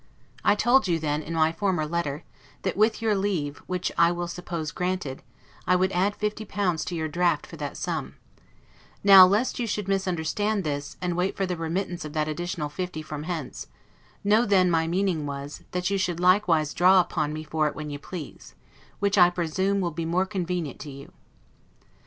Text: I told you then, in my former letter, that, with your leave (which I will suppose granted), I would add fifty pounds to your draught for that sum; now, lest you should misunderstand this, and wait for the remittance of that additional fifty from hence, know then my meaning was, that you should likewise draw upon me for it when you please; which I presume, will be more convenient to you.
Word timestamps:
I 0.43 0.55
told 0.55 0.87
you 0.87 0.97
then, 0.97 1.21
in 1.21 1.35
my 1.35 1.51
former 1.51 1.85
letter, 1.85 2.23
that, 2.63 2.75
with 2.75 3.03
your 3.03 3.15
leave 3.15 3.59
(which 3.67 3.91
I 3.99 4.11
will 4.11 4.27
suppose 4.27 4.71
granted), 4.71 5.21
I 5.67 5.75
would 5.75 5.91
add 5.91 6.15
fifty 6.15 6.43
pounds 6.43 6.83
to 6.85 6.95
your 6.95 7.07
draught 7.07 7.45
for 7.45 7.55
that 7.57 7.77
sum; 7.77 8.15
now, 9.03 9.27
lest 9.27 9.59
you 9.59 9.67
should 9.67 9.87
misunderstand 9.87 10.63
this, 10.63 10.97
and 11.01 11.15
wait 11.15 11.37
for 11.37 11.45
the 11.45 11.55
remittance 11.55 12.03
of 12.03 12.13
that 12.13 12.27
additional 12.27 12.67
fifty 12.67 13.03
from 13.03 13.25
hence, 13.29 13.67
know 14.23 14.43
then 14.43 14.71
my 14.71 14.87
meaning 14.87 15.27
was, 15.27 15.61
that 15.69 15.91
you 15.91 15.99
should 15.99 16.19
likewise 16.19 16.73
draw 16.73 16.99
upon 16.99 17.31
me 17.31 17.43
for 17.43 17.67
it 17.67 17.75
when 17.75 17.91
you 17.91 17.99
please; 17.99 18.55
which 18.97 19.19
I 19.19 19.29
presume, 19.29 19.81
will 19.81 19.91
be 19.91 20.05
more 20.05 20.25
convenient 20.25 20.79
to 20.79 20.89
you. 20.89 21.13